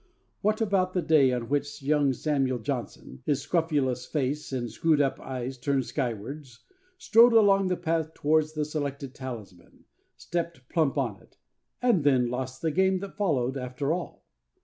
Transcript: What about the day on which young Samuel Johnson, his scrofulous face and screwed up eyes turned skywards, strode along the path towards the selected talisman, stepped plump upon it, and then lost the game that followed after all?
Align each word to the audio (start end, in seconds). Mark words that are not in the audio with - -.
What 0.41 0.61
about 0.61 0.93
the 0.93 1.01
day 1.03 1.31
on 1.31 1.47
which 1.47 1.83
young 1.83 2.11
Samuel 2.11 2.57
Johnson, 2.57 3.21
his 3.23 3.43
scrofulous 3.43 4.07
face 4.07 4.51
and 4.51 4.67
screwed 4.71 4.99
up 4.99 5.19
eyes 5.19 5.59
turned 5.59 5.85
skywards, 5.85 6.61
strode 6.97 7.33
along 7.33 7.67
the 7.67 7.77
path 7.77 8.15
towards 8.15 8.53
the 8.53 8.65
selected 8.65 9.13
talisman, 9.13 9.85
stepped 10.17 10.67
plump 10.69 10.93
upon 10.95 11.21
it, 11.21 11.37
and 11.83 12.03
then 12.03 12.31
lost 12.31 12.63
the 12.63 12.71
game 12.71 12.97
that 12.97 13.15
followed 13.15 13.57
after 13.57 13.93
all? 13.93 14.25